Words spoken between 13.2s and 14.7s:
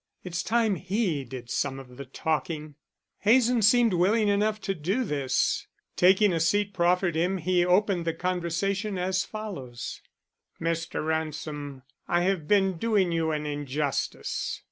an injustice.